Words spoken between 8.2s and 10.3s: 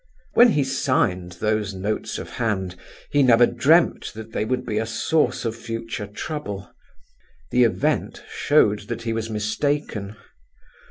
showed that he was mistaken.